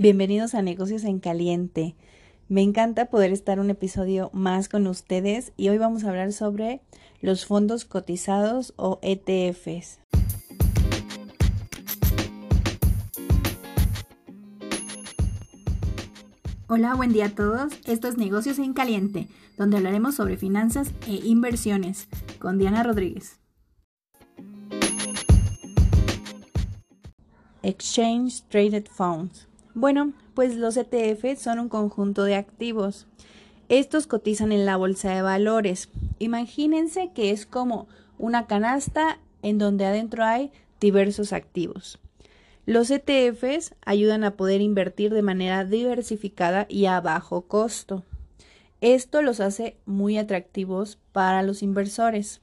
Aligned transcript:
Bienvenidos 0.00 0.54
a 0.54 0.62
Negocios 0.62 1.02
en 1.02 1.18
Caliente. 1.18 1.96
Me 2.48 2.62
encanta 2.62 3.06
poder 3.06 3.32
estar 3.32 3.58
un 3.58 3.68
episodio 3.68 4.30
más 4.32 4.68
con 4.68 4.86
ustedes 4.86 5.52
y 5.56 5.70
hoy 5.70 5.78
vamos 5.78 6.04
a 6.04 6.10
hablar 6.10 6.32
sobre 6.32 6.82
los 7.20 7.46
fondos 7.46 7.84
cotizados 7.84 8.74
o 8.76 9.00
ETFs. 9.02 9.98
Hola, 16.68 16.94
buen 16.94 17.12
día 17.12 17.26
a 17.26 17.30
todos. 17.30 17.72
Esto 17.84 18.06
es 18.06 18.16
Negocios 18.16 18.60
en 18.60 18.74
Caliente, 18.74 19.26
donde 19.56 19.78
hablaremos 19.78 20.14
sobre 20.14 20.36
finanzas 20.36 20.92
e 21.08 21.26
inversiones 21.26 22.06
con 22.38 22.56
Diana 22.56 22.84
Rodríguez. 22.84 23.40
Exchange 27.64 28.44
Traded 28.48 28.86
Funds. 28.86 29.48
Bueno, 29.80 30.12
pues 30.34 30.56
los 30.56 30.76
ETF 30.76 31.38
son 31.38 31.60
un 31.60 31.68
conjunto 31.68 32.24
de 32.24 32.34
activos. 32.34 33.06
Estos 33.68 34.08
cotizan 34.08 34.50
en 34.50 34.66
la 34.66 34.76
bolsa 34.76 35.14
de 35.14 35.22
valores. 35.22 35.88
Imagínense 36.18 37.12
que 37.14 37.30
es 37.30 37.46
como 37.46 37.86
una 38.18 38.48
canasta 38.48 39.20
en 39.40 39.58
donde 39.58 39.86
adentro 39.86 40.24
hay 40.24 40.50
diversos 40.80 41.32
activos. 41.32 42.00
Los 42.66 42.90
ETFs 42.90 43.76
ayudan 43.86 44.24
a 44.24 44.32
poder 44.32 44.62
invertir 44.62 45.14
de 45.14 45.22
manera 45.22 45.64
diversificada 45.64 46.66
y 46.68 46.86
a 46.86 47.00
bajo 47.00 47.42
costo. 47.42 48.02
Esto 48.80 49.22
los 49.22 49.38
hace 49.38 49.76
muy 49.86 50.18
atractivos 50.18 50.98
para 51.12 51.44
los 51.44 51.62
inversores. 51.62 52.40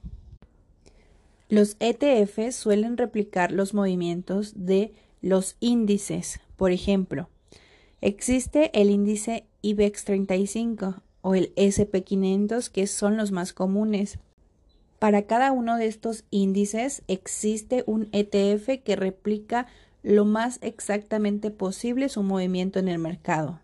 Los 1.50 1.76
ETFs 1.80 2.56
suelen 2.56 2.96
replicar 2.96 3.52
los 3.52 3.74
movimientos 3.74 4.54
de 4.56 4.94
los 5.20 5.56
índices, 5.60 6.40
por 6.56 6.72
ejemplo, 6.72 7.28
existe 8.00 8.70
el 8.80 8.90
índice 8.90 9.44
IBEX 9.62 10.04
35 10.04 11.02
o 11.22 11.34
el 11.34 11.54
SP500 11.56 12.70
que 12.70 12.86
son 12.86 13.16
los 13.16 13.32
más 13.32 13.52
comunes. 13.52 14.18
Para 14.98 15.22
cada 15.22 15.52
uno 15.52 15.76
de 15.76 15.86
estos 15.86 16.24
índices 16.30 17.02
existe 17.08 17.84
un 17.86 18.08
ETF 18.12 18.82
que 18.82 18.96
replica 18.96 19.66
lo 20.02 20.24
más 20.24 20.58
exactamente 20.62 21.50
posible 21.50 22.08
su 22.08 22.22
movimiento 22.22 22.78
en 22.78 22.88
el 22.88 22.98
mercado. 22.98 23.60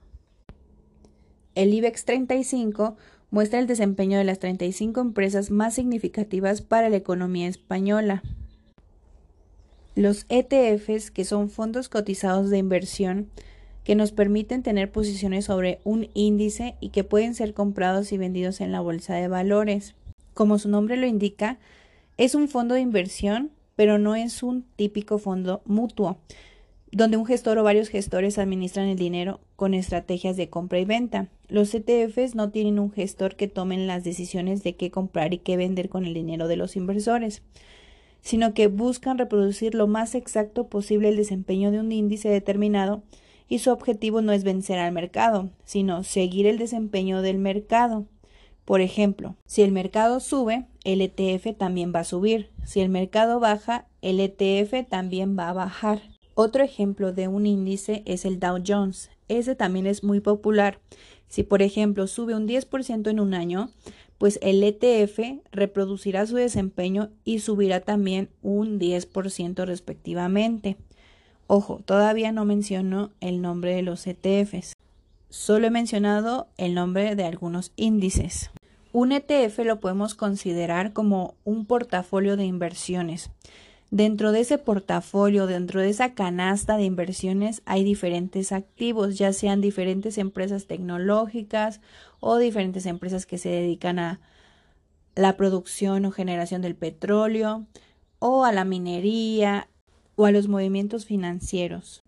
El 1.54 1.72
IBEX 1.72 2.04
35 2.04 2.96
muestra 3.30 3.60
el 3.60 3.66
desempeño 3.66 4.18
de 4.18 4.24
las 4.24 4.38
35 4.40 5.00
empresas 5.00 5.50
más 5.50 5.74
significativas 5.74 6.62
para 6.62 6.88
la 6.88 6.96
economía 6.96 7.48
española. 7.48 8.22
Los 9.94 10.24
ETFs, 10.30 11.10
que 11.10 11.26
son 11.26 11.50
fondos 11.50 11.90
cotizados 11.90 12.48
de 12.48 12.56
inversión, 12.56 13.28
que 13.84 13.94
nos 13.94 14.10
permiten 14.10 14.62
tener 14.62 14.90
posiciones 14.90 15.44
sobre 15.44 15.80
un 15.84 16.08
índice 16.14 16.76
y 16.80 16.88
que 16.88 17.04
pueden 17.04 17.34
ser 17.34 17.52
comprados 17.52 18.10
y 18.12 18.16
vendidos 18.16 18.62
en 18.62 18.72
la 18.72 18.80
bolsa 18.80 19.14
de 19.16 19.28
valores. 19.28 19.94
Como 20.32 20.58
su 20.58 20.70
nombre 20.70 20.96
lo 20.96 21.06
indica, 21.06 21.58
es 22.16 22.34
un 22.34 22.48
fondo 22.48 22.74
de 22.74 22.80
inversión, 22.80 23.50
pero 23.76 23.98
no 23.98 24.14
es 24.14 24.42
un 24.42 24.64
típico 24.76 25.18
fondo 25.18 25.60
mutuo, 25.66 26.16
donde 26.90 27.18
un 27.18 27.26
gestor 27.26 27.58
o 27.58 27.62
varios 27.62 27.90
gestores 27.90 28.38
administran 28.38 28.86
el 28.86 28.96
dinero 28.96 29.40
con 29.56 29.74
estrategias 29.74 30.38
de 30.38 30.48
compra 30.48 30.78
y 30.78 30.86
venta. 30.86 31.28
Los 31.48 31.74
ETFs 31.74 32.34
no 32.34 32.50
tienen 32.50 32.78
un 32.78 32.92
gestor 32.92 33.36
que 33.36 33.48
tomen 33.48 33.86
las 33.86 34.04
decisiones 34.04 34.62
de 34.62 34.74
qué 34.74 34.90
comprar 34.90 35.34
y 35.34 35.38
qué 35.38 35.58
vender 35.58 35.90
con 35.90 36.06
el 36.06 36.14
dinero 36.14 36.48
de 36.48 36.56
los 36.56 36.76
inversores 36.76 37.42
sino 38.22 38.54
que 38.54 38.68
buscan 38.68 39.18
reproducir 39.18 39.74
lo 39.74 39.86
más 39.86 40.14
exacto 40.14 40.68
posible 40.68 41.10
el 41.10 41.16
desempeño 41.16 41.70
de 41.70 41.80
un 41.80 41.92
índice 41.92 42.28
determinado 42.30 43.02
y 43.48 43.58
su 43.58 43.70
objetivo 43.70 44.22
no 44.22 44.32
es 44.32 44.44
vencer 44.44 44.78
al 44.78 44.92
mercado, 44.92 45.50
sino 45.64 46.04
seguir 46.04 46.46
el 46.46 46.56
desempeño 46.56 47.20
del 47.20 47.36
mercado. 47.36 48.06
Por 48.64 48.80
ejemplo, 48.80 49.36
si 49.44 49.62
el 49.62 49.72
mercado 49.72 50.20
sube, 50.20 50.66
el 50.84 51.02
ETF 51.02 51.58
también 51.58 51.92
va 51.94 52.00
a 52.00 52.04
subir. 52.04 52.50
Si 52.64 52.80
el 52.80 52.88
mercado 52.88 53.40
baja, 53.40 53.86
el 54.00 54.20
ETF 54.20 54.88
también 54.88 55.36
va 55.38 55.50
a 55.50 55.52
bajar. 55.52 56.00
Otro 56.34 56.64
ejemplo 56.64 57.12
de 57.12 57.28
un 57.28 57.44
índice 57.44 58.02
es 58.06 58.24
el 58.24 58.40
Dow 58.40 58.62
Jones. 58.66 59.10
Ese 59.28 59.54
también 59.54 59.86
es 59.86 60.02
muy 60.02 60.20
popular. 60.20 60.78
Si, 61.28 61.42
por 61.42 61.60
ejemplo, 61.60 62.06
sube 62.06 62.34
un 62.34 62.46
10% 62.46 63.10
en 63.10 63.20
un 63.20 63.34
año, 63.34 63.70
pues 64.22 64.38
el 64.40 64.62
ETF 64.62 65.42
reproducirá 65.50 66.24
su 66.26 66.36
desempeño 66.36 67.10
y 67.24 67.40
subirá 67.40 67.80
también 67.80 68.28
un 68.40 68.78
10% 68.78 69.64
respectivamente. 69.64 70.76
Ojo, 71.48 71.80
todavía 71.84 72.30
no 72.30 72.44
menciono 72.44 73.10
el 73.20 73.42
nombre 73.42 73.74
de 73.74 73.82
los 73.82 74.06
ETFs. 74.06 74.74
Solo 75.28 75.66
he 75.66 75.70
mencionado 75.70 76.46
el 76.56 76.74
nombre 76.74 77.16
de 77.16 77.24
algunos 77.24 77.72
índices. 77.74 78.52
Un 78.92 79.10
ETF 79.10 79.58
lo 79.64 79.80
podemos 79.80 80.14
considerar 80.14 80.92
como 80.92 81.34
un 81.42 81.66
portafolio 81.66 82.36
de 82.36 82.44
inversiones. 82.44 83.32
Dentro 83.92 84.32
de 84.32 84.40
ese 84.40 84.56
portafolio, 84.56 85.46
dentro 85.46 85.82
de 85.82 85.90
esa 85.90 86.14
canasta 86.14 86.78
de 86.78 86.84
inversiones, 86.84 87.60
hay 87.66 87.84
diferentes 87.84 88.50
activos, 88.50 89.18
ya 89.18 89.34
sean 89.34 89.60
diferentes 89.60 90.16
empresas 90.16 90.64
tecnológicas 90.66 91.82
o 92.18 92.38
diferentes 92.38 92.86
empresas 92.86 93.26
que 93.26 93.36
se 93.36 93.50
dedican 93.50 93.98
a 93.98 94.20
la 95.14 95.36
producción 95.36 96.06
o 96.06 96.10
generación 96.10 96.62
del 96.62 96.74
petróleo 96.74 97.66
o 98.18 98.46
a 98.46 98.52
la 98.52 98.64
minería 98.64 99.68
o 100.16 100.24
a 100.24 100.30
los 100.30 100.48
movimientos 100.48 101.04
financieros. 101.04 102.02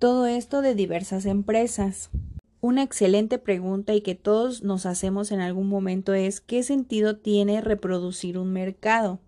Todo 0.00 0.26
esto 0.26 0.60
de 0.60 0.74
diversas 0.74 1.24
empresas. 1.24 2.10
Una 2.60 2.82
excelente 2.82 3.38
pregunta 3.38 3.94
y 3.94 4.00
que 4.00 4.16
todos 4.16 4.64
nos 4.64 4.86
hacemos 4.86 5.30
en 5.30 5.38
algún 5.38 5.68
momento 5.68 6.14
es 6.14 6.40
¿qué 6.40 6.64
sentido 6.64 7.16
tiene 7.16 7.60
reproducir 7.60 8.38
un 8.38 8.52
mercado? 8.52 9.20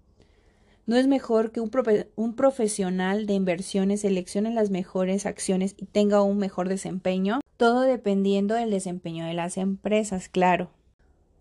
¿No 0.91 0.97
es 0.97 1.07
mejor 1.07 1.53
que 1.53 1.61
un, 1.61 2.35
profesional 2.35 3.27
de 3.27 3.35
inversiones 3.35 4.01
seleccione 4.01 4.53
las 4.53 4.71
mejores 4.71 5.25
acciones 5.25 5.77
y 5.79 5.87
tenga 5.87 6.21
un 6.21 6.39
mejor 6.39 6.69
desempeño? 6.69 7.39
Todo 7.57 7.83
dependiendo 7.83 8.57
del 8.57 8.73
desempeño 8.73 9.25
de 9.25 9.35
las 9.35 9.57
empresas, 9.57 10.29
claro. 10.29 10.73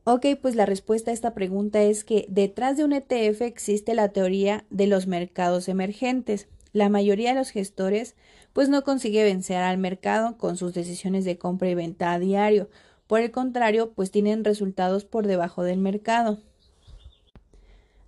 Ok, 0.03 0.27
pues 0.39 0.55
la 0.55 0.67
respuesta 0.67 1.09
a 1.09 1.15
esta 1.15 1.33
pregunta 1.33 1.81
es 1.81 2.03
que 2.03 2.27
detrás 2.29 2.77
de 2.77 2.83
un 2.83 2.93
ETF 2.93 3.41
existe 3.41 3.95
la 3.95 4.09
teoría 4.09 4.65
de 4.69 4.85
los 4.85 5.07
mercados 5.07 5.67
emergentes. 5.67 6.47
La 6.71 6.89
mayoría 6.89 7.29
de 7.29 7.39
los 7.39 7.49
gestores 7.49 8.15
pues 8.53 8.69
no 8.69 8.83
consigue 8.83 9.23
vencer 9.23 9.57
al 9.57 9.79
mercado 9.79 10.37
con 10.37 10.57
sus 10.57 10.75
decisiones 10.75 11.25
de 11.25 11.39
compra 11.39 11.71
y 11.71 11.73
venta 11.73 12.13
a 12.13 12.19
diario. 12.19 12.69
Por 13.07 13.21
el 13.21 13.31
contrario, 13.31 13.93
pues 13.95 14.11
tienen 14.11 14.45
resultados 14.45 15.05
por 15.05 15.25
debajo 15.25 15.63
del 15.63 15.79
mercado. 15.79 16.37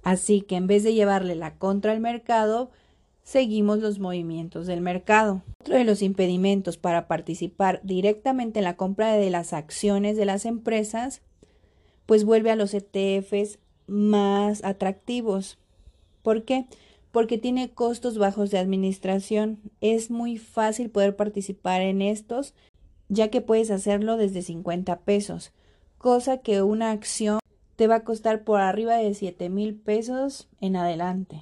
Así 0.03 0.41
que 0.41 0.55
en 0.55 0.67
vez 0.67 0.83
de 0.83 0.93
llevarle 0.93 1.35
la 1.35 1.55
contra 1.55 1.91
al 1.91 1.99
mercado, 1.99 2.71
seguimos 3.23 3.79
los 3.79 3.99
movimientos 3.99 4.67
del 4.67 4.81
mercado. 4.81 5.43
Otro 5.61 5.75
de 5.75 5.83
los 5.83 6.01
impedimentos 6.01 6.77
para 6.77 7.07
participar 7.07 7.79
directamente 7.83 8.59
en 8.59 8.65
la 8.65 8.77
compra 8.77 9.13
de 9.13 9.29
las 9.29 9.53
acciones 9.53 10.17
de 10.17 10.25
las 10.25 10.45
empresas, 10.45 11.21
pues 12.05 12.25
vuelve 12.25 12.51
a 12.51 12.55
los 12.55 12.73
ETFs 12.73 13.59
más 13.87 14.63
atractivos. 14.63 15.59
¿Por 16.23 16.43
qué? 16.45 16.65
Porque 17.11 17.37
tiene 17.37 17.71
costos 17.71 18.17
bajos 18.17 18.51
de 18.51 18.57
administración. 18.57 19.59
Es 19.81 20.09
muy 20.09 20.37
fácil 20.37 20.89
poder 20.89 21.15
participar 21.15 21.81
en 21.81 22.01
estos, 22.01 22.53
ya 23.09 23.29
que 23.29 23.41
puedes 23.41 23.69
hacerlo 23.69 24.17
desde 24.17 24.41
50 24.41 24.99
pesos, 25.01 25.51
cosa 25.97 26.37
que 26.37 26.61
una 26.61 26.91
acción 26.91 27.39
te 27.81 27.87
va 27.87 27.95
a 27.95 28.03
costar 28.03 28.43
por 28.43 28.61
arriba 28.61 28.97
de 28.97 29.11
7 29.15 29.49
mil 29.49 29.73
pesos 29.73 30.47
en 30.59 30.75
adelante. 30.75 31.41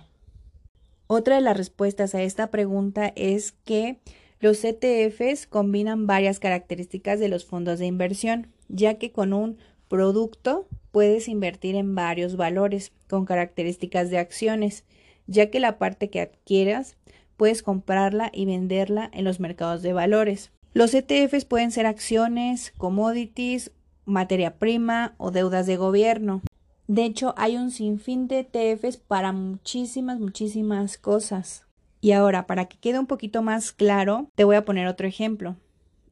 Otra 1.06 1.36
de 1.36 1.42
las 1.42 1.58
respuestas 1.58 2.16
a 2.16 2.22
esta 2.22 2.50
pregunta 2.50 3.12
es 3.18 3.52
que 3.52 4.00
los 4.40 4.64
ETFs 4.64 5.48
combinan 5.48 6.08
varias 6.08 6.40
características 6.40 7.20
de 7.20 7.28
los 7.28 7.44
fondos 7.44 7.78
de 7.78 7.88
inversión, 7.88 8.48
ya 8.70 8.94
que 8.94 9.12
con 9.12 9.34
un 9.34 9.58
producto 9.90 10.66
puedes 10.92 11.28
invertir 11.28 11.76
en 11.76 11.94
varios 11.94 12.38
valores 12.38 12.94
con 13.10 13.26
características 13.26 14.10
de 14.10 14.20
acciones, 14.20 14.86
ya 15.28 15.50
que 15.50 15.60
la 15.60 15.78
parte 15.78 16.10
que 16.10 16.22
adquieras 16.22 16.96
puedes 17.36 17.64
comprarla 17.64 18.30
y 18.32 18.46
venderla 18.46 19.12
en 19.12 19.26
los 19.26 19.42
mercados 19.42 19.82
de 19.82 19.92
valores. 19.92 20.54
Los 20.72 20.94
ETFs 20.94 21.44
pueden 21.44 21.72
ser 21.72 21.86
acciones, 21.86 22.72
commodities, 22.78 23.74
materia 24.10 24.58
prima 24.58 25.14
o 25.18 25.32
deudas 25.32 25.66
de 25.66 25.78
gobierno. 25.78 26.42
De 26.88 27.06
hecho, 27.06 27.34
hay 27.38 27.56
un 27.56 27.72
sinfín 27.72 28.28
de 28.28 28.40
ETFs 28.40 28.98
para 28.98 29.32
muchísimas, 29.32 30.20
muchísimas 30.20 30.98
cosas. 30.98 31.66
Y 32.02 32.12
ahora, 32.14 32.48
para 32.48 32.66
que 32.66 32.78
quede 32.78 33.00
un 33.00 33.08
poquito 33.08 33.42
más 33.42 33.72
claro, 33.72 34.28
te 34.36 34.44
voy 34.44 34.56
a 34.56 34.66
poner 34.66 34.88
otro 34.88 35.08
ejemplo. 35.08 35.56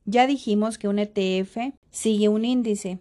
Ya 0.06 0.28
dijimos 0.28 0.78
que 0.78 0.88
un 0.88 1.00
ETF 1.00 1.74
sigue 1.90 2.30
un 2.30 2.46
índice 2.46 3.00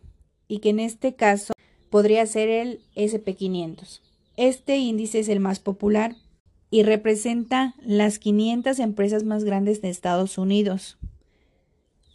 y 0.48 0.60
que 0.60 0.70
en 0.70 0.80
este 0.80 1.14
caso 1.14 1.52
podría 1.90 2.24
ser 2.26 2.48
el 2.48 2.80
SP500. 2.94 4.00
Este 4.36 4.78
índice 4.78 5.20
es 5.20 5.28
el 5.28 5.40
más 5.40 5.60
popular 5.60 6.16
y 6.70 6.82
representa 6.82 7.74
las 7.80 8.18
500 8.18 8.78
empresas 8.80 9.24
más 9.24 9.44
grandes 9.44 9.82
de 9.82 9.88
Estados 9.88 10.38
Unidos. 10.38 10.98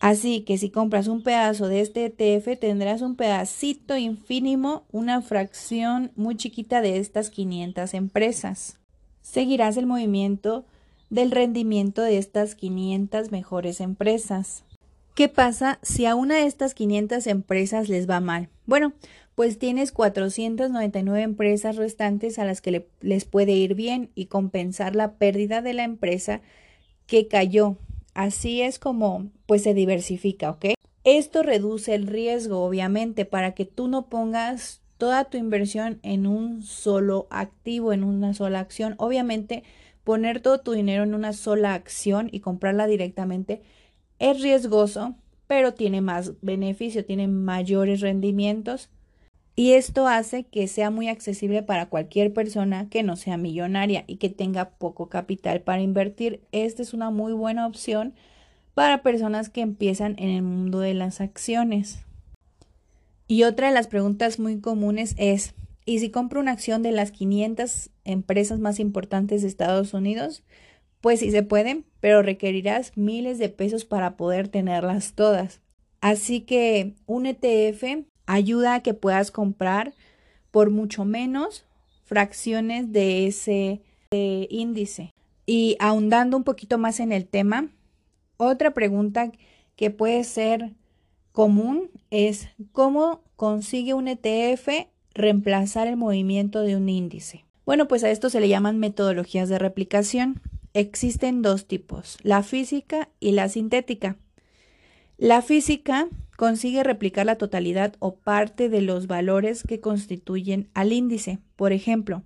Así 0.01 0.41
que 0.41 0.57
si 0.57 0.71
compras 0.71 1.07
un 1.07 1.21
pedazo 1.21 1.67
de 1.67 1.79
este 1.79 2.05
ETF, 2.05 2.59
tendrás 2.59 3.03
un 3.03 3.15
pedacito 3.15 3.95
infínimo, 3.97 4.83
una 4.91 5.21
fracción 5.21 6.11
muy 6.15 6.35
chiquita 6.35 6.81
de 6.81 6.97
estas 6.97 7.29
500 7.29 7.93
empresas. 7.93 8.79
Seguirás 9.21 9.77
el 9.77 9.85
movimiento 9.85 10.65
del 11.11 11.29
rendimiento 11.29 12.01
de 12.01 12.17
estas 12.17 12.55
500 12.55 13.31
mejores 13.31 13.79
empresas. 13.79 14.63
¿Qué 15.13 15.27
pasa 15.27 15.77
si 15.83 16.07
a 16.07 16.15
una 16.15 16.37
de 16.37 16.45
estas 16.47 16.73
500 16.73 17.27
empresas 17.27 17.87
les 17.87 18.09
va 18.09 18.19
mal? 18.21 18.49
Bueno, 18.65 18.93
pues 19.35 19.59
tienes 19.59 19.91
499 19.91 21.21
empresas 21.21 21.75
restantes 21.75 22.39
a 22.39 22.45
las 22.45 22.59
que 22.61 22.87
les 23.01 23.25
puede 23.25 23.51
ir 23.51 23.75
bien 23.75 24.09
y 24.15 24.25
compensar 24.25 24.95
la 24.95 25.13
pérdida 25.13 25.61
de 25.61 25.75
la 25.75 25.83
empresa 25.83 26.41
que 27.05 27.27
cayó. 27.27 27.77
Así 28.13 28.61
es 28.61 28.79
como 28.79 29.29
pues 29.45 29.63
se 29.63 29.73
diversifica, 29.73 30.51
¿ok? 30.51 30.65
Esto 31.03 31.41
reduce 31.43 31.95
el 31.95 32.07
riesgo, 32.07 32.63
obviamente, 32.63 33.25
para 33.25 33.53
que 33.53 33.65
tú 33.65 33.87
no 33.87 34.07
pongas 34.07 34.81
toda 34.97 35.25
tu 35.25 35.37
inversión 35.37 35.99
en 36.03 36.27
un 36.27 36.61
solo 36.61 37.27
activo, 37.31 37.91
en 37.91 38.03
una 38.03 38.35
sola 38.35 38.59
acción. 38.59 38.93
Obviamente, 38.97 39.63
poner 40.03 40.41
todo 40.41 40.59
tu 40.59 40.73
dinero 40.73 41.03
en 41.03 41.15
una 41.15 41.33
sola 41.33 41.73
acción 41.73 42.29
y 42.31 42.41
comprarla 42.41 42.85
directamente 42.85 43.63
es 44.19 44.41
riesgoso, 44.41 45.15
pero 45.47 45.73
tiene 45.73 46.01
más 46.01 46.33
beneficio, 46.41 47.03
tiene 47.03 47.27
mayores 47.27 48.01
rendimientos 48.01 48.89
y 49.61 49.73
esto 49.73 50.07
hace 50.07 50.43
que 50.45 50.67
sea 50.67 50.89
muy 50.89 51.07
accesible 51.07 51.61
para 51.61 51.85
cualquier 51.85 52.33
persona 52.33 52.89
que 52.89 53.03
no 53.03 53.15
sea 53.15 53.37
millonaria 53.37 54.05
y 54.07 54.15
que 54.15 54.29
tenga 54.29 54.71
poco 54.71 55.07
capital 55.07 55.61
para 55.61 55.83
invertir. 55.83 56.41
Esta 56.51 56.81
es 56.81 56.95
una 56.95 57.11
muy 57.11 57.33
buena 57.33 57.67
opción 57.67 58.15
para 58.73 59.03
personas 59.03 59.51
que 59.51 59.61
empiezan 59.61 60.15
en 60.17 60.29
el 60.29 60.41
mundo 60.41 60.79
de 60.79 60.95
las 60.95 61.21
acciones. 61.21 61.99
Y 63.27 63.43
otra 63.43 63.67
de 63.67 63.75
las 63.75 63.85
preguntas 63.85 64.39
muy 64.39 64.59
comunes 64.59 65.13
es, 65.19 65.53
¿y 65.85 65.99
si 65.99 66.09
compro 66.09 66.39
una 66.39 66.53
acción 66.53 66.81
de 66.81 66.93
las 66.93 67.11
500 67.11 67.91
empresas 68.03 68.57
más 68.57 68.79
importantes 68.79 69.43
de 69.43 69.47
Estados 69.47 69.93
Unidos? 69.93 70.43
Pues 71.01 71.19
sí 71.19 71.29
se 71.29 71.43
puede, 71.43 71.83
pero 71.99 72.23
requerirás 72.23 72.97
miles 72.97 73.37
de 73.37 73.49
pesos 73.49 73.85
para 73.85 74.17
poder 74.17 74.47
tenerlas 74.47 75.13
todas. 75.13 75.61
Así 75.99 76.41
que 76.41 76.95
un 77.05 77.27
ETF 77.27 77.83
ayuda 78.31 78.75
a 78.75 78.79
que 78.81 78.93
puedas 78.93 79.29
comprar 79.29 79.93
por 80.51 80.69
mucho 80.69 81.03
menos 81.05 81.65
fracciones 82.05 82.91
de 82.91 83.27
ese 83.27 83.81
índice. 84.11 85.13
Y 85.45 85.75
ahondando 85.79 86.37
un 86.37 86.43
poquito 86.43 86.77
más 86.77 86.99
en 86.99 87.11
el 87.11 87.27
tema, 87.27 87.69
otra 88.37 88.71
pregunta 88.71 89.31
que 89.75 89.91
puede 89.91 90.23
ser 90.23 90.71
común 91.31 91.89
es 92.09 92.47
cómo 92.71 93.21
consigue 93.35 93.93
un 93.93 94.07
ETF 94.07 94.87
reemplazar 95.13 95.87
el 95.87 95.97
movimiento 95.97 96.61
de 96.61 96.77
un 96.77 96.87
índice. 96.87 97.43
Bueno, 97.65 97.87
pues 97.87 98.03
a 98.03 98.11
esto 98.11 98.29
se 98.29 98.39
le 98.39 98.49
llaman 98.49 98.79
metodologías 98.79 99.49
de 99.49 99.59
replicación. 99.59 100.41
Existen 100.73 101.41
dos 101.41 101.67
tipos, 101.67 102.17
la 102.23 102.43
física 102.43 103.09
y 103.19 103.31
la 103.31 103.49
sintética. 103.49 104.15
La 105.17 105.41
física 105.41 106.07
consigue 106.41 106.83
replicar 106.83 107.27
la 107.27 107.35
totalidad 107.35 107.93
o 107.99 108.15
parte 108.15 108.67
de 108.67 108.81
los 108.81 109.05
valores 109.05 109.61
que 109.61 109.79
constituyen 109.79 110.71
al 110.73 110.91
índice. 110.91 111.37
Por 111.55 111.71
ejemplo, 111.71 112.23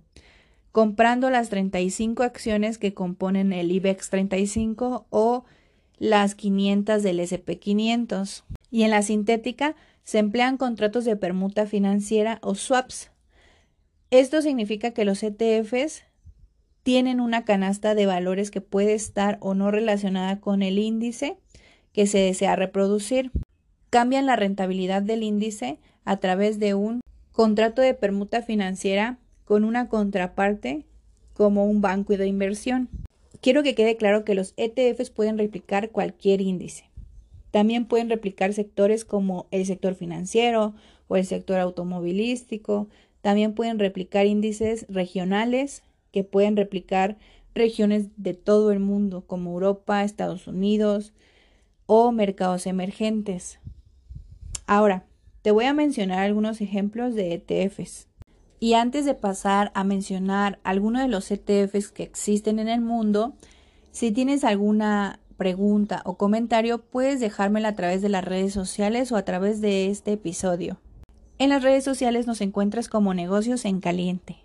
comprando 0.72 1.28
las 1.28 1.50
35 1.50 2.22
acciones 2.22 2.78
que 2.78 2.94
componen 2.94 3.52
el 3.52 3.70
IBEX 3.70 4.08
35 4.08 5.06
o 5.10 5.44
las 5.98 6.34
500 6.34 7.02
del 7.02 7.20
SP500. 7.20 8.44
Y 8.70 8.84
en 8.84 8.90
la 8.90 9.02
sintética 9.02 9.76
se 10.02 10.18
emplean 10.18 10.56
contratos 10.56 11.04
de 11.04 11.16
permuta 11.16 11.66
financiera 11.66 12.38
o 12.40 12.54
swaps. 12.54 13.10
Esto 14.10 14.40
significa 14.40 14.92
que 14.92 15.04
los 15.04 15.22
ETFs 15.22 16.04
tienen 16.82 17.20
una 17.20 17.44
canasta 17.44 17.94
de 17.94 18.06
valores 18.06 18.50
que 18.50 18.62
puede 18.62 18.94
estar 18.94 19.36
o 19.42 19.52
no 19.52 19.70
relacionada 19.70 20.40
con 20.40 20.62
el 20.62 20.78
índice 20.78 21.36
que 21.92 22.06
se 22.06 22.16
desea 22.16 22.56
reproducir. 22.56 23.30
Cambian 23.90 24.26
la 24.26 24.36
rentabilidad 24.36 25.02
del 25.02 25.22
índice 25.22 25.78
a 26.04 26.16
través 26.18 26.58
de 26.58 26.74
un 26.74 27.00
contrato 27.32 27.82
de 27.82 27.94
permuta 27.94 28.42
financiera 28.42 29.18
con 29.44 29.64
una 29.64 29.88
contraparte 29.88 30.84
como 31.34 31.66
un 31.66 31.80
banco 31.80 32.16
de 32.16 32.26
inversión. 32.26 32.88
Quiero 33.40 33.62
que 33.62 33.74
quede 33.74 33.96
claro 33.96 34.24
que 34.24 34.34
los 34.34 34.54
ETFs 34.56 35.10
pueden 35.10 35.38
replicar 35.38 35.90
cualquier 35.90 36.40
índice. 36.40 36.90
También 37.50 37.86
pueden 37.86 38.08
replicar 38.08 38.52
sectores 38.52 39.04
como 39.04 39.46
el 39.50 39.64
sector 39.66 39.94
financiero 39.94 40.74
o 41.08 41.16
el 41.16 41.24
sector 41.24 41.58
automovilístico. 41.58 42.88
También 43.22 43.54
pueden 43.54 43.78
replicar 43.78 44.26
índices 44.26 44.84
regionales 44.88 45.82
que 46.12 46.24
pueden 46.24 46.56
replicar 46.56 47.18
regiones 47.54 48.08
de 48.16 48.34
todo 48.34 48.72
el 48.72 48.80
mundo, 48.80 49.24
como 49.26 49.52
Europa, 49.52 50.02
Estados 50.04 50.46
Unidos 50.46 51.12
o 51.86 52.12
mercados 52.12 52.66
emergentes. 52.66 53.58
Ahora, 54.66 55.04
te 55.42 55.52
voy 55.52 55.66
a 55.66 55.74
mencionar 55.74 56.18
algunos 56.18 56.60
ejemplos 56.60 57.14
de 57.14 57.34
ETFs. 57.34 58.08
Y 58.58 58.74
antes 58.74 59.04
de 59.04 59.14
pasar 59.14 59.70
a 59.74 59.84
mencionar 59.84 60.58
algunos 60.64 61.02
de 61.02 61.08
los 61.08 61.30
ETFs 61.30 61.92
que 61.92 62.02
existen 62.02 62.58
en 62.58 62.68
el 62.68 62.80
mundo, 62.80 63.34
si 63.92 64.10
tienes 64.10 64.42
alguna 64.42 65.20
pregunta 65.36 66.02
o 66.04 66.16
comentario, 66.16 66.78
puedes 66.78 67.20
dejármela 67.20 67.68
a 67.68 67.74
través 67.76 68.02
de 68.02 68.08
las 68.08 68.24
redes 68.24 68.52
sociales 68.52 69.12
o 69.12 69.16
a 69.16 69.24
través 69.24 69.60
de 69.60 69.88
este 69.88 70.14
episodio. 70.14 70.78
En 71.38 71.50
las 71.50 71.62
redes 71.62 71.84
sociales 71.84 72.26
nos 72.26 72.40
encuentras 72.40 72.88
como 72.88 73.14
negocios 73.14 73.66
en 73.66 73.80
caliente. 73.80 74.38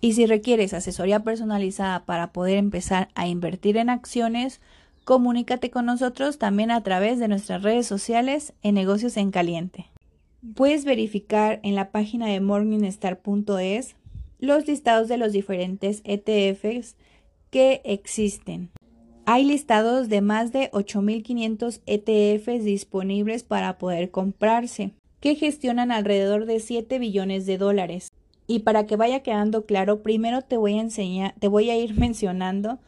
Y 0.00 0.12
si 0.12 0.26
requieres 0.26 0.74
asesoría 0.74 1.20
personalizada 1.20 2.04
para 2.04 2.32
poder 2.32 2.58
empezar 2.58 3.08
a 3.14 3.26
invertir 3.26 3.76
en 3.76 3.88
acciones, 3.88 4.60
comunícate 5.04 5.70
con 5.70 5.86
nosotros 5.86 6.38
también 6.38 6.70
a 6.70 6.82
través 6.82 7.18
de 7.18 7.28
nuestras 7.28 7.62
redes 7.62 7.86
sociales 7.86 8.52
en 8.62 8.74
Negocios 8.74 9.16
en 9.16 9.30
Caliente. 9.30 9.86
Puedes 10.54 10.84
verificar 10.84 11.60
en 11.62 11.74
la 11.74 11.90
página 11.90 12.26
de 12.26 12.40
morningstar.es 12.40 13.96
los 14.38 14.66
listados 14.66 15.08
de 15.08 15.18
los 15.18 15.32
diferentes 15.32 16.02
ETFs 16.04 16.96
que 17.50 17.80
existen. 17.84 18.70
Hay 19.24 19.44
listados 19.44 20.08
de 20.08 20.20
más 20.20 20.50
de 20.50 20.70
8.500 20.72 21.80
ETFs 21.86 22.64
disponibles 22.64 23.44
para 23.44 23.78
poder 23.78 24.10
comprarse, 24.10 24.90
que 25.20 25.36
gestionan 25.36 25.92
alrededor 25.92 26.46
de 26.46 26.58
7 26.58 26.98
billones 26.98 27.46
de 27.46 27.56
dólares. 27.56 28.10
Y 28.48 28.60
para 28.60 28.84
que 28.86 28.96
vaya 28.96 29.22
quedando 29.22 29.64
claro, 29.64 30.02
primero 30.02 30.42
te 30.42 30.56
voy 30.56 30.76
a 30.76 30.80
enseñar, 30.80 31.34
te 31.38 31.46
voy 31.46 31.70
a 31.70 31.78
ir 31.78 31.94
mencionando 31.98 32.80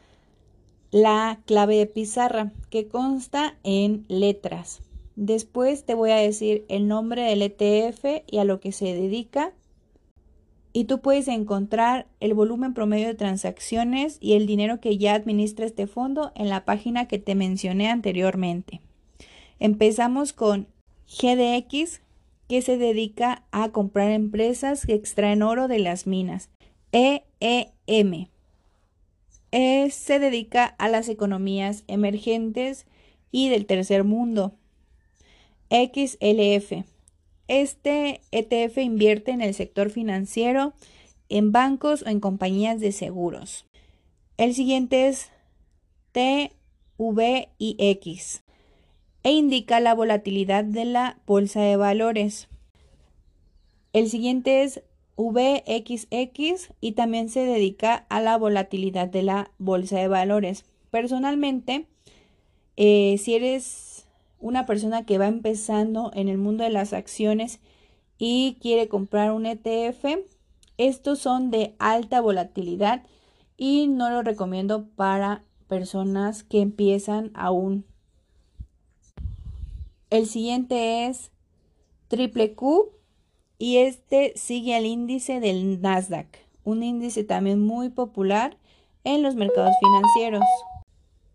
la 0.95 1.41
clave 1.43 1.75
de 1.75 1.87
pizarra 1.87 2.53
que 2.69 2.87
consta 2.87 3.57
en 3.63 4.05
letras. 4.07 4.81
Después 5.17 5.83
te 5.83 5.93
voy 5.93 6.11
a 6.11 6.15
decir 6.15 6.63
el 6.69 6.87
nombre 6.87 7.23
del 7.23 7.41
ETF 7.41 8.23
y 8.25 8.37
a 8.37 8.45
lo 8.45 8.61
que 8.61 8.71
se 8.71 8.85
dedica. 8.93 9.51
Y 10.71 10.85
tú 10.85 11.01
puedes 11.01 11.27
encontrar 11.27 12.07
el 12.21 12.33
volumen 12.33 12.73
promedio 12.73 13.07
de 13.07 13.13
transacciones 13.13 14.19
y 14.21 14.35
el 14.35 14.45
dinero 14.47 14.79
que 14.79 14.97
ya 14.97 15.15
administra 15.15 15.65
este 15.65 15.85
fondo 15.85 16.31
en 16.33 16.47
la 16.47 16.63
página 16.63 17.09
que 17.09 17.19
te 17.19 17.35
mencioné 17.35 17.89
anteriormente. 17.89 18.79
Empezamos 19.59 20.31
con 20.31 20.69
GDX, 21.09 22.03
que 22.47 22.61
se 22.61 22.77
dedica 22.77 23.43
a 23.51 23.73
comprar 23.73 24.11
empresas 24.11 24.85
que 24.85 24.93
extraen 24.93 25.43
oro 25.43 25.67
de 25.67 25.79
las 25.79 26.07
minas. 26.07 26.49
EEM 26.93 28.29
se 29.89 30.19
dedica 30.19 30.65
a 30.65 30.89
las 30.89 31.07
economías 31.07 31.83
emergentes 31.87 32.85
y 33.31 33.49
del 33.49 33.65
tercer 33.65 34.03
mundo. 34.03 34.53
XLF. 35.69 36.83
Este 37.47 38.21
ETF 38.31 38.77
invierte 38.79 39.31
en 39.31 39.41
el 39.41 39.53
sector 39.53 39.89
financiero, 39.91 40.73
en 41.29 41.51
bancos 41.51 42.01
o 42.03 42.09
en 42.09 42.19
compañías 42.19 42.79
de 42.79 42.91
seguros. 42.91 43.65
El 44.37 44.53
siguiente 44.53 45.07
es 45.07 45.31
TVIX 46.11 46.97
e 49.23 49.31
indica 49.31 49.79
la 49.79 49.93
volatilidad 49.95 50.65
de 50.65 50.85
la 50.85 51.17
bolsa 51.25 51.61
de 51.61 51.77
valores. 51.77 52.47
El 53.93 54.09
siguiente 54.09 54.63
es 54.63 54.83
VXX 55.17 56.73
y 56.81 56.91
también 56.93 57.29
se 57.29 57.45
dedica 57.45 58.05
a 58.09 58.21
la 58.21 58.37
volatilidad 58.37 59.07
de 59.07 59.23
la 59.23 59.51
bolsa 59.57 59.97
de 59.97 60.07
valores. 60.07 60.65
Personalmente, 60.91 61.87
eh, 62.77 63.17
si 63.17 63.35
eres 63.35 64.05
una 64.39 64.65
persona 64.65 65.05
que 65.05 65.17
va 65.17 65.27
empezando 65.27 66.11
en 66.13 66.27
el 66.27 66.37
mundo 66.37 66.63
de 66.63 66.69
las 66.69 66.93
acciones 66.93 67.59
y 68.17 68.57
quiere 68.61 68.87
comprar 68.87 69.31
un 69.31 69.45
ETF, 69.45 70.05
estos 70.77 71.19
son 71.19 71.51
de 71.51 71.75
alta 71.79 72.19
volatilidad 72.19 73.03
y 73.57 73.87
no 73.87 74.09
lo 74.09 74.21
recomiendo 74.21 74.87
para 74.95 75.43
personas 75.67 76.43
que 76.43 76.61
empiezan 76.61 77.31
aún 77.33 77.85
El 80.09 80.27
siguiente 80.27 81.07
es 81.07 81.31
triple 82.09 82.53
Q 82.53 82.94
y 83.57 83.77
este 83.77 84.33
sigue 84.35 84.75
al 84.75 84.85
índice 84.85 85.39
del 85.39 85.81
Nasdaq, 85.81 86.27
un 86.63 86.83
índice 86.83 87.23
también 87.23 87.59
muy 87.59 87.89
popular 87.89 88.57
en 89.03 89.21
los 89.21 89.35
mercados 89.35 89.73
financieros. 89.79 90.43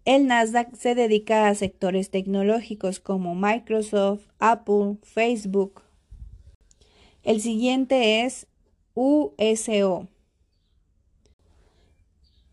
El 0.04 0.26
Nasdaq 0.26 0.74
se 0.74 0.94
dedica 0.94 1.48
a 1.48 1.54
sectores 1.54 2.10
tecnológicos 2.10 3.00
como 3.00 3.34
Microsoft, 3.34 4.22
Apple, 4.38 4.96
Facebook. 5.02 5.82
El 7.22 7.40
siguiente 7.40 8.22
es 8.24 8.46
USO. 8.94 10.08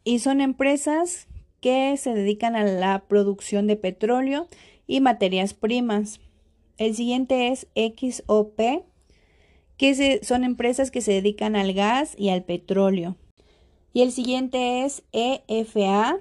Y 0.03 0.19
son 0.19 0.41
empresas 0.41 1.27
que 1.61 1.95
se 1.97 2.13
dedican 2.13 2.55
a 2.55 2.63
la 2.63 3.05
producción 3.07 3.67
de 3.67 3.75
petróleo 3.75 4.47
y 4.85 5.01
materias 5.01 5.53
primas. 5.53 6.19
El 6.77 6.95
siguiente 6.95 7.47
es 7.47 7.67
XOP, 7.75 8.59
que 9.77 10.19
son 10.23 10.43
empresas 10.43 10.91
que 10.91 11.01
se 11.01 11.13
dedican 11.13 11.55
al 11.55 11.73
gas 11.73 12.15
y 12.17 12.29
al 12.29 12.43
petróleo. 12.43 13.15
Y 13.93 14.01
el 14.01 14.11
siguiente 14.11 14.83
es 14.83 15.03
EFA. 15.11 16.19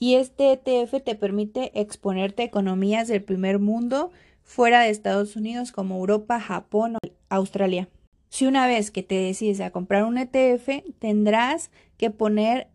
Y 0.00 0.14
este 0.14 0.52
ETF 0.52 1.02
te 1.02 1.14
permite 1.14 1.72
exponerte 1.80 2.42
a 2.42 2.46
economías 2.46 3.08
del 3.08 3.22
primer 3.22 3.58
mundo 3.58 4.10
fuera 4.44 4.82
de 4.82 4.90
Estados 4.90 5.34
Unidos 5.36 5.72
como 5.72 5.96
Europa, 5.96 6.38
Japón 6.40 6.96
o 6.96 6.98
Australia. 7.28 7.88
Si 8.28 8.46
una 8.46 8.66
vez 8.66 8.90
que 8.90 9.02
te 9.02 9.16
decides 9.16 9.60
a 9.60 9.70
comprar 9.70 10.04
un 10.04 10.18
ETF, 10.18 10.84
tendrás 10.98 11.70
que 11.96 12.10
poner 12.10 12.68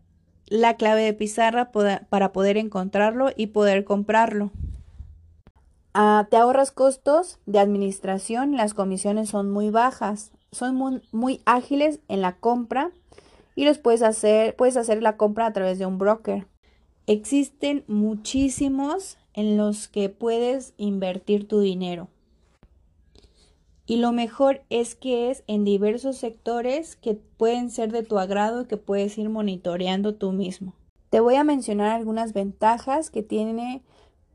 la 0.46 0.76
clave 0.76 1.02
de 1.02 1.14
pizarra 1.14 1.72
para 1.72 2.32
poder 2.32 2.58
encontrarlo 2.58 3.30
y 3.34 3.46
poder 3.48 3.84
comprarlo. 3.84 4.52
Ah, 5.96 6.26
te 6.28 6.36
ahorras 6.36 6.72
costos 6.72 7.38
de 7.46 7.60
administración, 7.60 8.56
las 8.56 8.74
comisiones 8.74 9.28
son 9.28 9.52
muy 9.52 9.70
bajas, 9.70 10.32
son 10.50 10.74
muy, 10.74 11.00
muy, 11.12 11.40
ágiles 11.46 12.00
en 12.08 12.20
la 12.20 12.36
compra 12.36 12.90
y 13.54 13.64
los 13.64 13.78
puedes 13.78 14.02
hacer, 14.02 14.56
puedes 14.56 14.76
hacer 14.76 15.00
la 15.04 15.16
compra 15.16 15.46
a 15.46 15.52
través 15.52 15.78
de 15.78 15.86
un 15.86 15.98
broker. 15.98 16.48
Existen 17.06 17.84
muchísimos 17.86 19.18
en 19.34 19.56
los 19.56 19.86
que 19.86 20.08
puedes 20.08 20.74
invertir 20.78 21.46
tu 21.46 21.60
dinero. 21.60 22.08
Y 23.86 23.98
lo 23.98 24.10
mejor 24.10 24.62
es 24.70 24.96
que 24.96 25.30
es 25.30 25.44
en 25.46 25.62
diversos 25.62 26.16
sectores 26.16 26.96
que 26.96 27.14
pueden 27.14 27.70
ser 27.70 27.92
de 27.92 28.02
tu 28.02 28.18
agrado 28.18 28.62
y 28.62 28.66
que 28.66 28.78
puedes 28.78 29.16
ir 29.16 29.28
monitoreando 29.28 30.16
tú 30.16 30.32
mismo. 30.32 30.74
Te 31.10 31.20
voy 31.20 31.36
a 31.36 31.44
mencionar 31.44 31.92
algunas 31.92 32.32
ventajas 32.32 33.10
que 33.10 33.22
tiene 33.22 33.84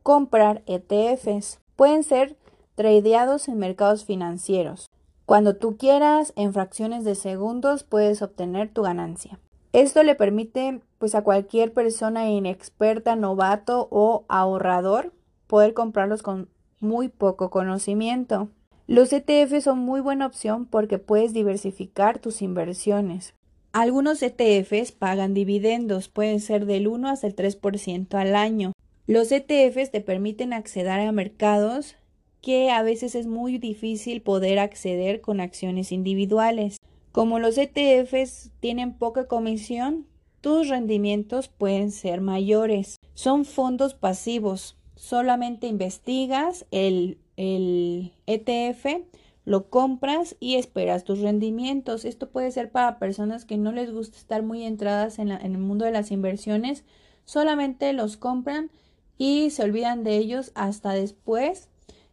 comprar 0.04 0.64
ETFs. 0.66 1.60
Pueden 1.76 2.04
ser 2.04 2.38
tradeados 2.76 3.48
en 3.48 3.58
mercados 3.58 4.06
financieros. 4.06 4.90
Cuando 5.26 5.56
tú 5.56 5.78
quieras, 5.78 6.34
en 6.36 6.54
fracciones 6.54 7.04
de 7.04 7.16
segundos 7.16 7.84
puedes 7.84 8.22
obtener 8.22 8.74
tu 8.74 8.82
ganancia. 8.82 9.40
Esto 9.74 10.02
le 10.02 10.16
permite 10.16 10.82
pues 10.98 11.14
a 11.14 11.24
cualquier 11.24 11.74
persona 11.74 12.30
inexperta, 12.30 13.16
novato 13.16 13.88
o 13.92 14.26
ahorrador 14.28 15.14
poder 15.48 15.74
comprarlos 15.74 16.24
con 16.24 16.50
muy 16.80 17.10
poco 17.10 17.50
conocimiento. 17.50 18.50
Los 18.88 19.14
ETF 19.14 19.62
son 19.62 19.80
muy 19.80 20.02
buena 20.02 20.26
opción 20.26 20.66
porque 20.66 20.98
puedes 20.98 21.34
diversificar 21.34 22.18
tus 22.18 22.42
inversiones. 22.42 23.36
Algunos 23.72 24.24
ETFs 24.24 24.92
pagan 24.92 25.36
dividendos, 25.36 26.10
pueden 26.10 26.40
ser 26.40 26.66
del 26.66 26.88
1 26.88 27.08
hasta 27.08 27.28
el 27.28 27.36
3% 27.36 28.16
al 28.16 28.36
año. 28.36 28.72
Los 29.10 29.32
ETFs 29.32 29.90
te 29.90 30.02
permiten 30.02 30.54
acceder 30.54 31.00
a 31.00 31.12
mercados 31.12 31.96
que 32.44 32.70
a 32.70 32.84
veces 32.84 33.16
es 33.16 33.26
muy 33.26 33.58
difícil 33.58 34.22
poder 34.22 34.60
acceder 34.60 35.20
con 35.20 35.42
acciones 35.42 35.92
individuales. 35.92 36.78
Como 37.12 37.40
los 37.40 37.58
ETFs 37.58 38.52
tienen 38.60 38.94
poca 38.94 39.26
comisión, 39.26 40.06
tus 40.42 40.68
rendimientos 40.70 41.48
pueden 41.48 41.90
ser 41.90 42.22
mayores. 42.22 42.98
Son 43.16 43.46
fondos 43.46 43.96
pasivos. 43.96 44.78
Solamente 44.94 45.66
investigas 45.66 46.68
el 46.70 47.18
el 47.36 48.14
ETF, 48.28 49.08
lo 49.44 49.72
compras 49.72 50.36
y 50.40 50.58
esperas 50.58 51.04
tus 51.04 51.18
rendimientos. 51.18 52.06
Esto 52.06 52.30
puede 52.30 52.52
ser 52.52 52.70
para 52.70 53.00
personas 53.00 53.46
que 53.46 53.58
no 53.58 53.72
les 53.72 53.92
gusta 53.92 54.20
estar 54.20 54.44
muy 54.44 54.66
entradas 54.66 55.18
en, 55.18 55.32
en 55.32 55.54
el 55.54 55.58
mundo 55.58 55.86
de 55.86 55.92
las 55.92 56.12
inversiones, 56.12 56.84
solamente 57.26 57.92
los 57.94 58.16
compran 58.16 58.70
y 59.20 59.52
se 59.52 59.64
olvidan 59.64 60.04
de 60.04 60.18
ellos 60.18 60.52
hasta 60.56 60.94
después 60.94 61.70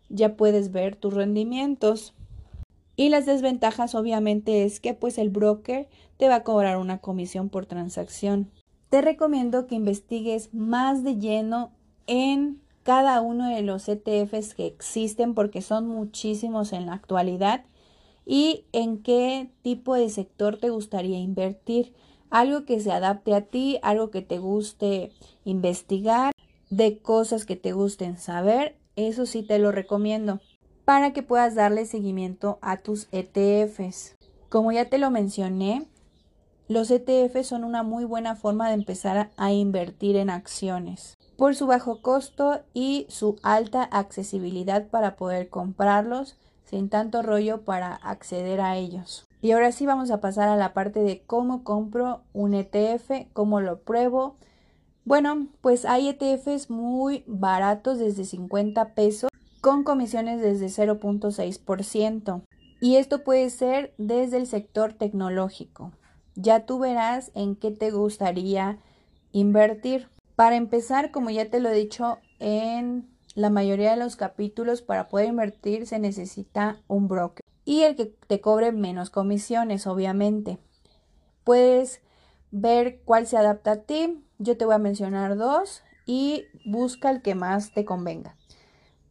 ya 0.09 0.37
puedes 0.37 0.73
ver 0.73 0.97
tus 0.97 1.15
rendimientos. 1.15 2.13
Y 2.97 3.09
las 3.09 3.27
desventajas 3.27 3.95
obviamente 3.95 4.65
es 4.65 4.81
que 4.81 4.93
pues 4.93 5.17
el 5.19 5.31
broker 5.31 5.89
te 6.17 6.29
va 6.29 6.37
a 6.37 6.43
cobrar 6.43 6.79
una 6.79 6.99
comisión 6.99 7.49
por 7.49 7.67
transacción. 7.67 8.51
Te 8.91 9.03
recomiendo 9.03 9.67
que 9.67 9.75
investigues 9.75 10.53
más 10.53 11.05
de 11.05 11.17
lleno 11.17 11.73
en 12.07 12.61
cada 12.83 13.21
uno 13.21 13.49
de 13.49 13.63
los 13.63 13.89
ETFs 13.89 14.55
que 14.55 14.67
existen 14.67 15.35
porque 15.35 15.61
son 15.61 15.89
muchísimos 15.89 16.73
en 16.73 16.87
la 16.87 16.95
actualidad 16.95 17.65
y 18.25 18.65
en 18.73 19.03
qué 19.03 19.51
tipo 19.63 19.95
de 19.95 20.09
sector 20.09 20.59
te 20.59 20.71
gustaría 20.71 21.19
invertir. 21.19 21.93
Algo 22.31 22.65
que 22.65 22.81
se 22.81 22.91
adapte 22.91 23.35
a 23.35 23.43
ti, 23.43 23.79
algo 23.83 24.11
que 24.11 24.23
te 24.23 24.39
guste 24.39 25.11
investigar, 25.45 26.33
de 26.71 26.99
cosas 26.99 27.45
que 27.45 27.57
te 27.57 27.73
gusten 27.73 28.19
saber, 28.19 28.79
eso 28.97 29.27
sí 29.27 29.43
te 29.43 29.59
lo 29.59 29.73
recomiendo 29.73 30.41
para 30.85 31.13
que 31.13 31.23
puedas 31.23 31.55
darle 31.55 31.85
seguimiento 31.87 32.59
a 32.63 32.79
tus 32.79 33.09
ETFs. 33.13 34.17
Como 34.49 34.73
ya 34.73 34.89
te 34.89 34.99
lo 34.99 35.11
mencioné, 35.11 35.89
los 36.69 36.91
ETFs 36.91 37.47
son 37.47 37.65
una 37.65 37.83
muy 37.83 38.05
buena 38.05 38.37
forma 38.37 38.69
de 38.69 38.75
empezar 38.75 39.31
a 39.37 39.53
invertir 39.53 40.17
en 40.17 40.31
acciones 40.31 41.17
por 41.37 41.55
su 41.55 41.67
bajo 41.67 42.01
costo 42.01 42.61
y 42.73 43.07
su 43.09 43.37
alta 43.43 43.83
accesibilidad 43.85 44.89
para 44.89 45.17
poder 45.17 45.49
comprarlos 45.49 46.39
sin 46.65 46.89
tanto 46.89 47.23
rollo 47.23 47.63
para 47.65 47.95
acceder 47.95 48.61
a 48.61 48.77
ellos. 48.77 49.27
Y 49.41 49.53
ahora 49.53 49.71
sí 49.71 49.87
vamos 49.87 50.11
a 50.11 50.21
pasar 50.21 50.49
a 50.49 50.57
la 50.57 50.73
parte 50.73 51.01
de 51.01 51.23
cómo 51.25 51.63
compro 51.63 52.23
un 52.33 52.55
ETF, 52.55 53.29
cómo 53.33 53.61
lo 53.61 53.81
pruebo. 53.81 54.37
Bueno, 55.07 55.47
pues 55.61 55.85
hay 55.85 56.09
ETFs 56.09 56.69
muy 56.69 57.23
baratos 57.29 58.01
desde 58.01 58.25
50 58.25 58.95
pesos 58.95 59.31
con 59.61 59.85
comisiones 59.85 60.41
desde 60.41 60.67
0.6%. 60.67 62.43
Y 62.81 62.97
esto 62.97 63.23
puede 63.23 63.49
ser 63.51 63.95
desde 63.99 64.39
el 64.39 64.49
sector 64.49 64.95
tecnológico. 64.95 65.93
Ya 66.35 66.67
tú 66.67 66.81
verás 66.81 67.31
en 67.37 67.55
qué 67.55 67.71
te 67.71 67.93
gustaría 67.93 68.81
invertir. 69.31 70.09
Para 70.35 70.57
empezar, 70.57 71.13
como 71.13 71.31
ya 71.31 71.49
te 71.51 71.61
lo 71.61 71.69
he 71.69 71.75
dicho 71.75 72.19
en 72.41 73.09
la 73.37 73.49
mayoría 73.49 73.93
de 73.93 73.97
los 73.99 74.17
capítulos, 74.17 74.83
para 74.83 75.07
poder 75.07 75.29
invertir 75.29 75.87
se 75.87 76.01
necesita 76.01 76.83
un 76.89 77.07
broker 77.07 77.45
y 77.65 77.83
el 77.83 77.95
que 77.95 78.07
te 78.07 78.41
cobre 78.41 78.73
menos 78.73 79.11
comisiones, 79.11 79.87
obviamente. 79.87 80.59
Puedes 81.45 82.01
ver 82.59 83.01
cuál 83.05 83.27
se 83.27 83.37
adapta 83.37 83.73
a 83.73 83.83
ti. 83.83 84.25
Yo 84.39 84.57
te 84.57 84.65
voy 84.65 84.75
a 84.75 84.79
mencionar 84.79 85.37
dos 85.37 85.83
y 86.07 86.45
busca 86.65 87.11
el 87.11 87.21
que 87.21 87.35
más 87.35 87.73
te 87.75 87.85
convenga. 87.85 88.37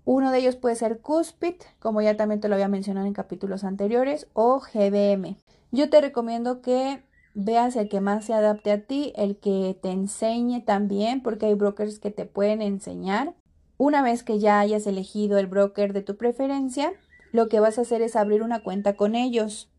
Uno 0.03 0.31
de 0.31 0.39
ellos 0.39 0.55
puede 0.55 0.75
ser 0.75 0.99
Cuspid, 0.99 1.55
como 1.79 2.01
ya 2.01 2.15
también 2.15 2.39
te 2.39 2.47
lo 2.47 2.55
había 2.55 2.67
mencionado 2.67 3.07
en 3.07 3.13
capítulos 3.13 3.63
anteriores, 3.63 4.27
o 4.33 4.59
GBM. 4.59 5.37
Yo 5.71 5.89
te 5.89 6.01
recomiendo 6.01 6.61
que 6.61 7.03
veas 7.33 7.75
el 7.75 7.89
que 7.89 8.01
más 8.01 8.25
se 8.25 8.33
adapte 8.33 8.71
a 8.71 8.81
ti, 8.85 9.13
el 9.15 9.37
que 9.37 9.77
te 9.81 9.89
enseñe 9.89 10.63
también, 10.63 11.21
porque 11.21 11.47
hay 11.47 11.53
brokers 11.53 11.99
que 11.99 12.11
te 12.11 12.25
pueden 12.25 12.61
enseñar. 12.61 13.33
Una 13.77 14.01
vez 14.01 14.23
que 14.23 14.39
ya 14.39 14.59
hayas 14.59 14.87
elegido 14.87 15.37
el 15.37 15.47
broker 15.47 15.91
de 15.91 16.01
tu 16.01 16.17
preferencia, 16.17 16.93
lo 17.31 17.47
que 17.47 17.59
vas 17.59 17.77
a 17.77 17.81
hacer 17.81 18.01
es 18.01 18.15
abrir 18.15 18.41
una 18.41 18.63
cuenta 18.63 18.95
con 18.95 19.15
ellos. 19.15 19.69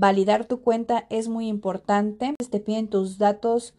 Validar 0.00 0.44
tu 0.44 0.60
cuenta 0.60 1.06
es 1.10 1.26
muy 1.26 1.48
importante. 1.48 2.32
Te 2.52 2.60
piden 2.60 2.86
tus 2.86 3.18
datos 3.18 3.74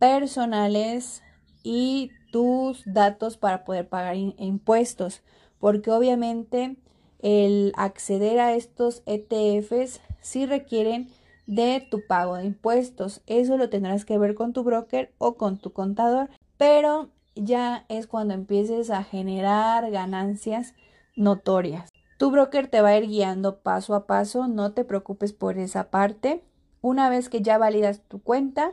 personales 0.00 1.22
y 1.62 2.10
tus 2.32 2.82
datos 2.86 3.36
para 3.36 3.64
poder 3.64 3.88
pagar 3.88 4.16
impuestos, 4.16 5.22
porque 5.60 5.92
obviamente 5.92 6.74
el 7.20 7.72
acceder 7.76 8.40
a 8.40 8.54
estos 8.54 9.04
ETFs 9.06 10.00
sí 10.20 10.44
requieren 10.44 11.08
de 11.46 11.86
tu 11.88 12.04
pago 12.04 12.34
de 12.34 12.46
impuestos. 12.46 13.22
Eso 13.28 13.56
lo 13.56 13.70
tendrás 13.70 14.04
que 14.04 14.18
ver 14.18 14.34
con 14.34 14.52
tu 14.52 14.64
broker 14.64 15.12
o 15.18 15.36
con 15.36 15.58
tu 15.58 15.72
contador, 15.72 16.30
pero 16.56 17.10
ya 17.36 17.84
es 17.88 18.08
cuando 18.08 18.34
empieces 18.34 18.90
a 18.90 19.04
generar 19.04 19.88
ganancias 19.92 20.74
notorias. 21.14 21.89
Tu 22.20 22.30
broker 22.30 22.68
te 22.68 22.82
va 22.82 22.90
a 22.90 22.98
ir 22.98 23.08
guiando 23.08 23.60
paso 23.60 23.94
a 23.94 24.06
paso, 24.06 24.46
no 24.46 24.74
te 24.74 24.84
preocupes 24.84 25.32
por 25.32 25.56
esa 25.56 25.88
parte. 25.88 26.44
Una 26.82 27.08
vez 27.08 27.30
que 27.30 27.40
ya 27.40 27.56
validas 27.56 28.02
tu 28.08 28.22
cuenta, 28.22 28.72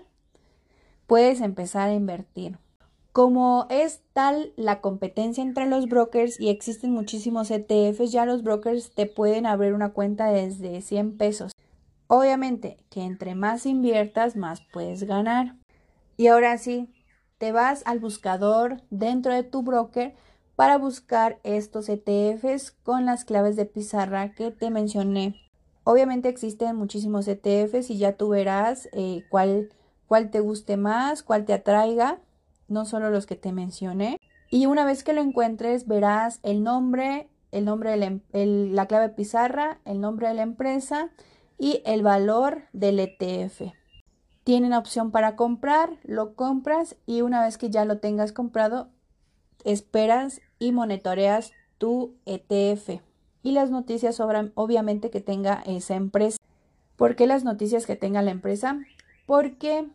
puedes 1.05 1.39
empezar 1.39 1.87
a 1.87 1.93
invertir. 1.93 2.57
Como 3.13 3.65
es 3.69 4.01
tal 4.11 4.51
la 4.57 4.81
competencia 4.81 5.41
entre 5.41 5.65
los 5.65 5.87
brokers 5.87 6.37
y 6.41 6.49
existen 6.49 6.91
muchísimos 6.91 7.49
ETFs, 7.49 8.11
ya 8.11 8.25
los 8.25 8.43
brokers 8.43 8.93
te 8.93 9.05
pueden 9.05 9.45
abrir 9.45 9.71
una 9.73 9.93
cuenta 9.93 10.29
desde 10.29 10.81
100 10.81 11.15
pesos. 11.15 11.53
Obviamente 12.07 12.75
que 12.89 13.03
entre 13.03 13.33
más 13.33 13.65
inviertas, 13.65 14.35
más 14.35 14.59
puedes 14.73 15.03
ganar. 15.03 15.55
Y 16.17 16.27
ahora 16.27 16.57
sí, 16.57 16.89
te 17.37 17.53
vas 17.53 17.81
al 17.85 17.99
buscador 17.99 18.81
dentro 18.89 19.33
de 19.33 19.43
tu 19.43 19.63
broker 19.63 20.15
para 20.57 20.77
buscar 20.77 21.39
estos 21.43 21.87
ETFs 21.87 22.71
con 22.71 23.05
las 23.05 23.23
claves 23.25 23.55
de 23.55 23.65
pizarra 23.65 24.33
que 24.33 24.51
te 24.51 24.71
mencioné. 24.71 25.39
Obviamente 25.85 26.29
existen 26.29 26.75
muchísimos 26.75 27.27
ETFs 27.27 27.91
y 27.91 27.99
ya 27.99 28.13
tú 28.13 28.29
verás 28.29 28.89
eh, 28.91 29.23
cuál, 29.29 29.69
cuál 30.07 30.31
te 30.31 30.39
guste 30.39 30.75
más, 30.75 31.21
cuál 31.23 31.45
te 31.45 31.53
atraiga 31.53 32.19
no 32.67 32.85
solo 32.85 33.11
los 33.11 33.27
que 33.27 33.35
te 33.35 33.51
mencioné. 33.51 34.19
Y 34.49 34.65
una 34.65 34.83
vez 34.83 35.03
que 35.03 35.13
lo 35.13 35.21
encuentres, 35.21 35.87
verás 35.87 36.39
el 36.41 36.63
nombre, 36.63 37.29
el 37.51 37.63
nombre 37.63 37.91
de 37.91 37.97
la, 37.97 38.05
em, 38.05 38.21
la 38.73 38.87
clave 38.87 39.09
pizarra, 39.09 39.79
el 39.85 40.01
nombre 40.01 40.27
de 40.27 40.33
la 40.33 40.41
empresa 40.41 41.11
y 41.59 41.83
el 41.85 42.01
valor 42.01 42.63
del 42.73 42.99
ETF. 42.99 43.73
Tienen 44.43 44.73
opción 44.73 45.11
para 45.11 45.35
comprar, 45.35 45.91
lo 46.03 46.33
compras 46.33 46.95
y 47.05 47.21
una 47.21 47.43
vez 47.43 47.59
que 47.59 47.69
ya 47.69 47.85
lo 47.85 47.99
tengas 47.99 48.31
comprado, 48.31 48.89
esperas 49.67 50.41
y 50.59 50.71
monitoreas 50.71 51.51
tu 51.77 52.15
ETF. 52.25 53.01
Y 53.43 53.51
las 53.51 53.69
noticias 53.69 54.19
obviamente, 54.19 55.09
que 55.09 55.21
tenga 55.21 55.61
esa 55.65 55.95
empresa. 55.95 56.37
¿Por 56.95 57.15
qué 57.15 57.27
las 57.27 57.43
noticias 57.43 57.85
que 57.85 57.95
tenga 57.95 58.21
la 58.21 58.31
empresa? 58.31 58.79
Porque 59.25 59.87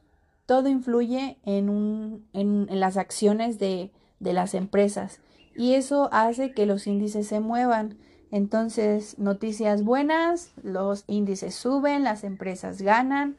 todo 0.47 0.69
influye 0.69 1.39
en, 1.45 2.25
las 2.71 2.97
acciones 2.97 3.59
de, 3.59 3.91
de 4.21 4.33
las 4.33 4.55
empresas 4.55 5.21
y 5.55 5.75
eso 5.75 6.09
hace 6.13 6.53
que 6.53 6.67
los 6.67 6.87
índices 6.87 7.27
se 7.27 7.41
muevan. 7.41 7.99
Entonces, 8.31 9.19
noticias 9.19 9.85
buenas, 9.85 10.53
los 10.63 11.05
índices 11.07 11.55
suben, 11.55 12.05
las 12.05 12.25
empresas 12.25 12.81
ganan. 12.81 13.37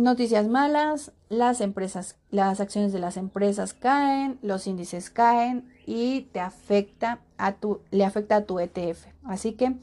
Noticias 0.00 0.48
malas, 0.48 1.12
las 1.28 1.60
empresas, 1.60 2.16
las 2.30 2.58
acciones 2.58 2.90
de 2.94 3.00
las 3.00 3.18
empresas 3.18 3.74
caen, 3.74 4.38
los 4.40 4.66
índices 4.66 5.10
caen 5.10 5.70
y 5.84 6.22
te 6.32 6.40
afecta 6.40 7.20
a 7.36 7.56
tu, 7.56 7.82
le 7.90 8.06
afecta 8.06 8.36
a 8.36 8.44
tu 8.46 8.58
ETF. 8.60 9.04
Así 9.24 9.52
que, 9.52 9.74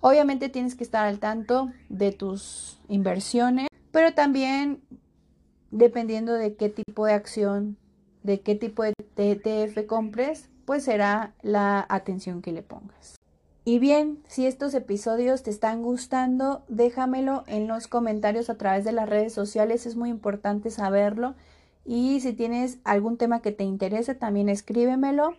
obviamente 0.00 0.48
tienes 0.48 0.76
que 0.76 0.82
estar 0.82 1.04
al 1.04 1.18
tanto 1.18 1.70
de 1.90 2.10
tus 2.10 2.80
inversiones, 2.88 3.68
pero 3.90 4.14
también 4.14 4.80
dependiendo 5.70 6.32
de 6.32 6.54
qué 6.54 6.70
tipo 6.70 7.04
de 7.04 7.12
acción, 7.12 7.76
de 8.22 8.40
qué 8.40 8.54
tipo 8.54 8.82
de 8.82 8.94
ETF 9.18 9.86
compres, 9.86 10.48
pues 10.64 10.84
será 10.84 11.34
la 11.42 11.84
atención 11.90 12.40
que 12.40 12.52
le 12.52 12.62
pongas. 12.62 13.19
Y 13.70 13.78
bien, 13.78 14.18
si 14.26 14.48
estos 14.48 14.74
episodios 14.74 15.44
te 15.44 15.50
están 15.50 15.84
gustando, 15.84 16.64
déjamelo 16.66 17.44
en 17.46 17.68
los 17.68 17.86
comentarios 17.86 18.50
a 18.50 18.58
través 18.58 18.84
de 18.84 18.90
las 18.90 19.08
redes 19.08 19.32
sociales, 19.32 19.86
es 19.86 19.94
muy 19.94 20.10
importante 20.10 20.70
saberlo. 20.70 21.36
Y 21.84 22.18
si 22.18 22.32
tienes 22.32 22.80
algún 22.82 23.16
tema 23.16 23.42
que 23.42 23.52
te 23.52 23.62
interese, 23.62 24.16
también 24.16 24.48
escríbemelo. 24.48 25.36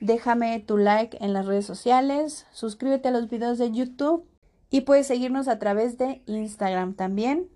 Déjame 0.00 0.58
tu 0.60 0.78
like 0.78 1.18
en 1.20 1.34
las 1.34 1.44
redes 1.44 1.66
sociales, 1.66 2.46
suscríbete 2.52 3.08
a 3.08 3.10
los 3.10 3.28
videos 3.28 3.58
de 3.58 3.70
YouTube 3.70 4.24
y 4.70 4.80
puedes 4.80 5.06
seguirnos 5.06 5.46
a 5.46 5.58
través 5.58 5.98
de 5.98 6.22
Instagram 6.24 6.94
también 6.94 7.50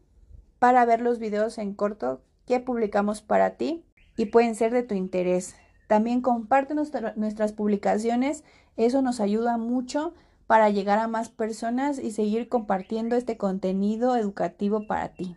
para 0.58 0.84
ver 0.84 1.00
los 1.00 1.18
videos 1.18 1.56
en 1.56 1.72
corto 1.72 2.20
que 2.46 2.60
publicamos 2.60 3.22
para 3.22 3.56
ti 3.56 3.82
y 4.18 4.26
pueden 4.26 4.54
ser 4.54 4.74
de 4.74 4.82
tu 4.82 4.94
interés. 4.94 5.54
También 5.86 6.20
comparte 6.20 6.74
nuestras 6.74 7.52
publicaciones, 7.54 8.44
eso 8.78 9.02
nos 9.02 9.20
ayuda 9.20 9.58
mucho 9.58 10.14
para 10.46 10.70
llegar 10.70 10.98
a 10.98 11.08
más 11.08 11.28
personas 11.28 11.98
y 11.98 12.12
seguir 12.12 12.48
compartiendo 12.48 13.16
este 13.16 13.36
contenido 13.36 14.16
educativo 14.16 14.86
para 14.86 15.10
ti. 15.10 15.36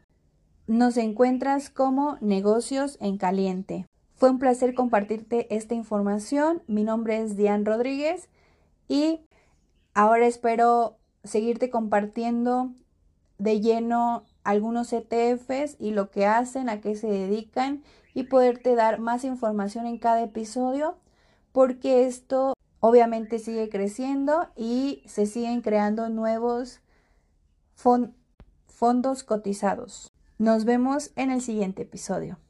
Nos 0.67 0.95
encuentras 0.95 1.69
como 1.69 2.17
negocios 2.21 2.97
en 3.01 3.17
caliente. 3.17 3.87
Fue 4.13 4.29
un 4.29 4.39
placer 4.39 4.73
compartirte 4.73 5.53
esta 5.53 5.73
información. 5.73 6.61
Mi 6.67 6.83
nombre 6.83 7.19
es 7.21 7.35
Diane 7.35 7.65
Rodríguez 7.65 8.29
y 8.87 9.21
ahora 9.93 10.27
espero 10.27 10.97
seguirte 11.23 11.69
compartiendo 11.69 12.71
de 13.37 13.59
lleno 13.59 14.23
algunos 14.43 14.93
ETFs 14.93 15.75
y 15.79 15.91
lo 15.91 16.11
que 16.11 16.27
hacen, 16.27 16.69
a 16.69 16.79
qué 16.79 16.95
se 16.95 17.07
dedican 17.07 17.83
y 18.13 18.23
poderte 18.23 18.75
dar 18.75 18.99
más 18.99 19.23
información 19.23 19.87
en 19.87 19.97
cada 19.97 20.21
episodio 20.21 20.95
porque 21.51 22.05
esto 22.05 22.53
obviamente 22.81 23.39
sigue 23.39 23.69
creciendo 23.69 24.49
y 24.57 25.03
se 25.05 25.25
siguen 25.25 25.61
creando 25.61 26.09
nuevos 26.09 26.81
fondos 28.67 29.23
cotizados. 29.23 30.11
Nos 30.37 30.65
vemos 30.65 31.11
en 31.15 31.31
el 31.31 31.41
siguiente 31.41 31.83
episodio. 31.83 32.37